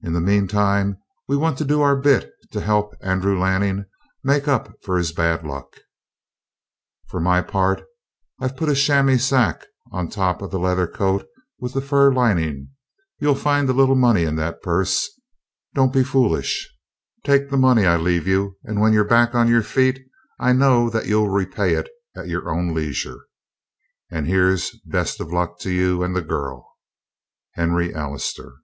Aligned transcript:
In 0.00 0.12
the 0.12 0.20
meantime, 0.20 0.98
we 1.26 1.36
want 1.36 1.58
to 1.58 1.64
do 1.64 1.82
our 1.82 1.96
bit 1.96 2.30
to 2.52 2.60
help 2.60 2.94
Andrew 3.00 3.36
Lanning 3.36 3.86
make 4.22 4.46
up 4.46 4.72
for 4.84 4.96
his 4.96 5.10
bad 5.10 5.44
luck. 5.44 5.78
For 7.08 7.18
my 7.18 7.42
part, 7.42 7.82
I've 8.40 8.56
put 8.56 8.68
a 8.68 8.76
chamois 8.76 9.16
sack 9.16 9.66
on 9.90 10.06
top 10.08 10.40
of 10.40 10.52
the 10.52 10.60
leather 10.60 10.86
coat 10.86 11.26
with 11.58 11.72
the 11.72 11.80
fur 11.80 12.12
lining. 12.14 12.68
You'll 13.18 13.34
find 13.34 13.68
a 13.68 13.72
little 13.72 13.96
money 13.96 14.22
in 14.22 14.36
that 14.36 14.62
purse. 14.62 15.10
Don't 15.74 15.92
be 15.92 16.04
foolish. 16.04 16.72
Take 17.24 17.50
the 17.50 17.56
money 17.56 17.84
I 17.84 17.96
leave 17.96 18.28
you, 18.28 18.58
and, 18.62 18.80
when 18.80 18.92
you're 18.92 19.02
back 19.02 19.34
on 19.34 19.48
your 19.48 19.64
feet, 19.64 19.98
I 20.38 20.52
know 20.52 20.88
that 20.90 21.06
you'll 21.06 21.30
repay 21.30 21.74
it 21.74 21.88
at 22.16 22.28
your 22.28 22.48
own 22.48 22.72
leisure. 22.72 23.26
And 24.12 24.28
here's 24.28 24.78
best 24.84 25.18
luck 25.18 25.58
to 25.60 25.72
you 25.72 26.04
and 26.04 26.14
the 26.14 26.22
girl. 26.22 26.68
HENRY 27.56 27.92
ALLISTER. 27.94 28.54